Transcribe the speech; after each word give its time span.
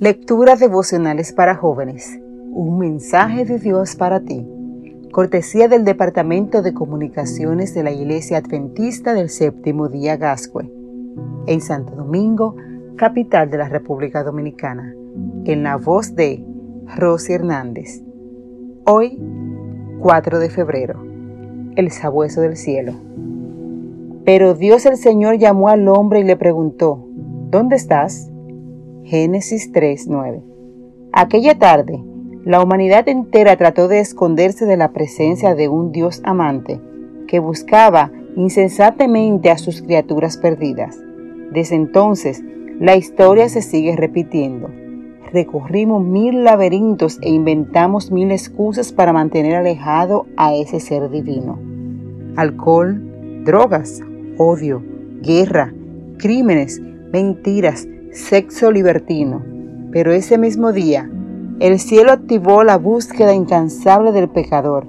Lecturas 0.00 0.58
devocionales 0.58 1.32
para 1.32 1.54
jóvenes. 1.54 2.18
Un 2.52 2.78
mensaje 2.78 3.44
de 3.44 3.60
Dios 3.60 3.94
para 3.94 4.18
ti. 4.18 4.44
Cortesía 5.12 5.68
del 5.68 5.84
Departamento 5.84 6.62
de 6.62 6.74
Comunicaciones 6.74 7.74
de 7.74 7.84
la 7.84 7.92
Iglesia 7.92 8.38
Adventista 8.38 9.14
del 9.14 9.30
Séptimo 9.30 9.88
Día 9.88 10.16
Gascue. 10.16 10.68
En 11.46 11.60
Santo 11.60 11.94
Domingo, 11.94 12.56
capital 12.96 13.50
de 13.50 13.58
la 13.58 13.68
República 13.68 14.24
Dominicana. 14.24 14.92
En 15.44 15.62
la 15.62 15.76
voz 15.76 16.16
de 16.16 16.44
Rosy 16.96 17.34
Hernández. 17.34 18.02
Hoy, 18.86 19.16
4 20.00 20.40
de 20.40 20.50
febrero. 20.50 21.04
El 21.76 21.92
sabueso 21.92 22.40
del 22.40 22.56
cielo. 22.56 22.94
Pero 24.24 24.54
Dios 24.54 24.86
el 24.86 24.96
Señor 24.96 25.38
llamó 25.38 25.68
al 25.68 25.86
hombre 25.86 26.18
y 26.18 26.24
le 26.24 26.36
preguntó, 26.36 27.06
¿Dónde 27.48 27.76
estás? 27.76 28.32
Génesis 29.04 29.70
3:9. 29.70 30.42
Aquella 31.12 31.58
tarde, 31.58 32.02
la 32.46 32.62
humanidad 32.62 33.06
entera 33.06 33.54
trató 33.56 33.86
de 33.86 34.00
esconderse 34.00 34.64
de 34.64 34.78
la 34.78 34.92
presencia 34.92 35.54
de 35.54 35.68
un 35.68 35.92
Dios 35.92 36.22
amante 36.24 36.80
que 37.28 37.38
buscaba 37.38 38.10
insensatemente 38.34 39.50
a 39.50 39.58
sus 39.58 39.82
criaturas 39.82 40.38
perdidas. 40.38 40.98
Desde 41.52 41.76
entonces, 41.76 42.42
la 42.80 42.96
historia 42.96 43.50
se 43.50 43.60
sigue 43.60 43.94
repitiendo. 43.94 44.70
Recorrimos 45.32 46.02
mil 46.02 46.42
laberintos 46.42 47.18
e 47.20 47.28
inventamos 47.28 48.10
mil 48.10 48.32
excusas 48.32 48.90
para 48.92 49.12
mantener 49.12 49.56
alejado 49.56 50.24
a 50.38 50.54
ese 50.54 50.80
ser 50.80 51.10
divino. 51.10 51.58
Alcohol, 52.36 53.44
drogas, 53.44 54.00
odio, 54.38 54.82
guerra, 55.20 55.74
crímenes, 56.16 56.80
mentiras, 57.12 57.86
sexo 58.14 58.70
libertino. 58.70 59.44
Pero 59.90 60.12
ese 60.12 60.38
mismo 60.38 60.72
día, 60.72 61.10
el 61.60 61.78
cielo 61.78 62.12
activó 62.12 62.64
la 62.64 62.78
búsqueda 62.78 63.34
incansable 63.34 64.12
del 64.12 64.28
pecador. 64.28 64.86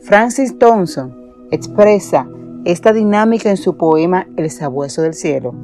Francis 0.00 0.58
Thompson 0.58 1.14
expresa 1.50 2.28
esta 2.64 2.92
dinámica 2.92 3.50
en 3.50 3.56
su 3.56 3.76
poema 3.76 4.26
El 4.36 4.50
sabueso 4.50 5.02
del 5.02 5.14
cielo. 5.14 5.54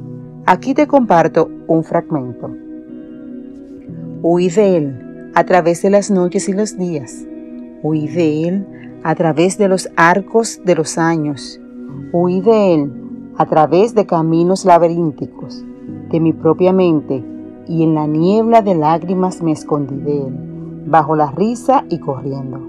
Aquí 0.45 0.73
te 0.73 0.87
comparto 0.87 1.49
un 1.67 1.83
fragmento. 1.83 2.51
Huí 4.21 4.49
de 4.49 4.77
él 4.77 5.31
a 5.33 5.43
través 5.43 5.81
de 5.81 5.89
las 5.89 6.11
noches 6.11 6.47
y 6.49 6.53
los 6.53 6.77
días. 6.77 7.25
Huí 7.81 8.07
de 8.07 8.47
él 8.47 8.67
a 9.03 9.15
través 9.15 9.57
de 9.57 9.67
los 9.67 9.89
arcos 9.95 10.61
de 10.63 10.75
los 10.75 10.97
años. 10.97 11.59
Huí 12.11 12.41
de 12.41 12.75
él 12.75 12.93
a 13.37 13.45
través 13.45 13.93
de 13.95 14.05
caminos 14.05 14.65
laberínticos 14.65 15.65
de 16.15 16.21
mi 16.21 16.31
propia 16.31 16.71
mente, 16.71 17.25
y 17.67 17.83
en 17.83 17.93
la 17.93 18.07
niebla 18.07 18.61
de 18.61 18.73
lágrimas 18.73 19.43
me 19.43 19.51
escondí 19.51 19.97
de 19.97 20.27
él, 20.27 20.83
bajo 20.87 21.17
la 21.17 21.29
risa 21.31 21.83
y 21.89 21.99
corriendo. 21.99 22.61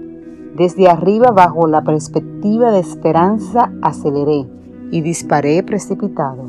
Desde 0.57 0.89
arriba, 0.89 1.31
bajo 1.31 1.65
la 1.65 1.81
perspectiva 1.81 2.73
de 2.73 2.79
esperanza, 2.79 3.71
aceleré 3.81 4.45
y 4.91 4.99
disparé 4.99 5.63
precipitado. 5.63 6.43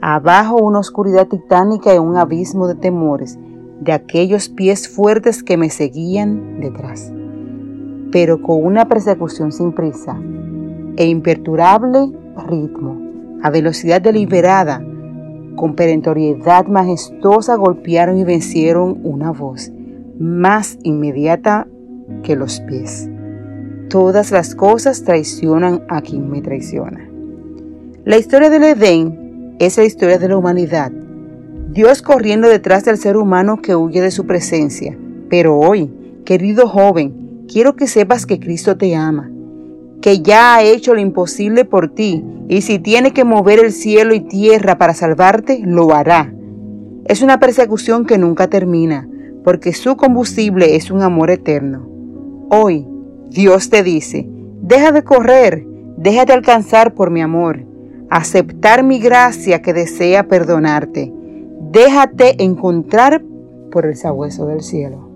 Abajo 0.00 0.58
una 0.58 0.78
oscuridad 0.78 1.26
titánica 1.26 1.92
y 1.92 1.98
un 1.98 2.16
abismo 2.16 2.68
de 2.68 2.76
temores, 2.76 3.36
de 3.80 3.90
aquellos 3.90 4.48
pies 4.48 4.88
fuertes 4.88 5.42
que 5.42 5.56
me 5.56 5.70
seguían 5.70 6.60
detrás. 6.60 7.12
Pero 8.12 8.40
con 8.42 8.64
una 8.64 8.86
persecución 8.86 9.50
sin 9.50 9.72
prisa 9.72 10.16
e 10.96 11.04
imperturbable 11.08 12.12
ritmo, 12.46 12.96
a 13.42 13.50
velocidad 13.50 14.00
deliberada, 14.00 14.80
con 15.58 15.74
perentoriedad 15.74 16.66
majestuosa 16.66 17.56
golpearon 17.56 18.16
y 18.16 18.24
vencieron 18.24 19.00
una 19.02 19.32
voz 19.32 19.70
más 20.18 20.78
inmediata 20.84 21.66
que 22.22 22.36
los 22.36 22.60
pies. 22.60 23.10
Todas 23.90 24.30
las 24.30 24.54
cosas 24.54 25.02
traicionan 25.02 25.82
a 25.88 26.00
quien 26.00 26.30
me 26.30 26.40
traiciona. 26.40 27.10
La 28.04 28.16
historia 28.16 28.48
del 28.48 28.64
Edén 28.64 29.56
es 29.58 29.76
la 29.76 29.84
historia 29.84 30.18
de 30.18 30.28
la 30.28 30.36
humanidad. 30.36 30.92
Dios 31.70 32.02
corriendo 32.02 32.48
detrás 32.48 32.84
del 32.84 32.96
ser 32.96 33.16
humano 33.16 33.60
que 33.60 33.74
huye 33.74 34.00
de 34.00 34.10
su 34.10 34.26
presencia. 34.26 34.96
Pero 35.28 35.58
hoy, 35.58 35.90
querido 36.24 36.68
joven, 36.68 37.44
quiero 37.52 37.76
que 37.76 37.86
sepas 37.86 38.24
que 38.24 38.38
Cristo 38.40 38.76
te 38.76 38.94
ama 38.94 39.30
que 40.00 40.20
ya 40.20 40.54
ha 40.54 40.62
hecho 40.62 40.94
lo 40.94 41.00
imposible 41.00 41.64
por 41.64 41.88
ti, 41.88 42.24
y 42.48 42.62
si 42.62 42.78
tiene 42.78 43.12
que 43.12 43.24
mover 43.24 43.58
el 43.58 43.72
cielo 43.72 44.14
y 44.14 44.20
tierra 44.20 44.78
para 44.78 44.94
salvarte, 44.94 45.60
lo 45.64 45.94
hará. 45.94 46.32
Es 47.04 47.22
una 47.22 47.40
persecución 47.40 48.04
que 48.04 48.18
nunca 48.18 48.48
termina, 48.48 49.08
porque 49.44 49.72
su 49.72 49.96
combustible 49.96 50.76
es 50.76 50.90
un 50.90 51.02
amor 51.02 51.30
eterno. 51.30 51.88
Hoy, 52.50 52.86
Dios 53.30 53.70
te 53.70 53.82
dice, 53.82 54.28
deja 54.62 54.92
de 54.92 55.04
correr, 55.04 55.66
déjate 55.96 56.32
alcanzar 56.32 56.94
por 56.94 57.10
mi 57.10 57.20
amor, 57.20 57.64
aceptar 58.10 58.82
mi 58.82 58.98
gracia 58.98 59.60
que 59.62 59.72
desea 59.72 60.28
perdonarte, 60.28 61.12
déjate 61.70 62.42
encontrar 62.42 63.22
por 63.70 63.84
el 63.84 63.96
sabueso 63.96 64.46
del 64.46 64.62
cielo. 64.62 65.07